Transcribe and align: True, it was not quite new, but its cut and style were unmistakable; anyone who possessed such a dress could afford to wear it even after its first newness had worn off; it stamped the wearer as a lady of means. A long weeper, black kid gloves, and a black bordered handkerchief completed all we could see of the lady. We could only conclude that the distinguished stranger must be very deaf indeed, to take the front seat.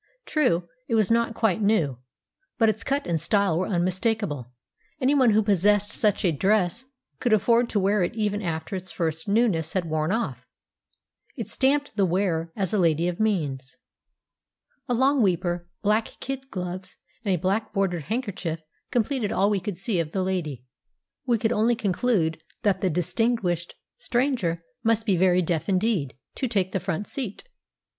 True, 0.25 0.67
it 0.87 0.95
was 0.95 1.11
not 1.11 1.35
quite 1.35 1.61
new, 1.61 1.99
but 2.57 2.69
its 2.69 2.83
cut 2.83 3.05
and 3.05 3.21
style 3.21 3.59
were 3.59 3.67
unmistakable; 3.67 4.51
anyone 4.99 5.29
who 5.29 5.43
possessed 5.43 5.91
such 5.91 6.25
a 6.25 6.31
dress 6.31 6.85
could 7.19 7.33
afford 7.33 7.69
to 7.69 7.79
wear 7.79 8.01
it 8.01 8.15
even 8.15 8.41
after 8.41 8.75
its 8.75 8.91
first 8.91 9.27
newness 9.27 9.73
had 9.73 9.85
worn 9.85 10.11
off; 10.11 10.47
it 11.37 11.49
stamped 11.49 11.95
the 11.95 12.05
wearer 12.07 12.51
as 12.55 12.73
a 12.73 12.79
lady 12.79 13.07
of 13.07 13.19
means. 13.19 13.77
A 14.89 14.95
long 14.95 15.21
weeper, 15.21 15.69
black 15.83 16.17
kid 16.19 16.49
gloves, 16.49 16.97
and 17.23 17.35
a 17.35 17.39
black 17.39 17.71
bordered 17.71 18.05
handkerchief 18.05 18.59
completed 18.89 19.31
all 19.31 19.51
we 19.51 19.59
could 19.59 19.77
see 19.77 19.99
of 19.99 20.13
the 20.13 20.23
lady. 20.23 20.63
We 21.27 21.37
could 21.37 21.51
only 21.53 21.75
conclude 21.75 22.41
that 22.63 22.81
the 22.81 22.89
distinguished 22.89 23.75
stranger 23.99 24.63
must 24.83 25.05
be 25.05 25.15
very 25.15 25.43
deaf 25.43 25.69
indeed, 25.69 26.15
to 26.37 26.47
take 26.47 26.71
the 26.71 26.79
front 26.79 27.05
seat. 27.05 27.43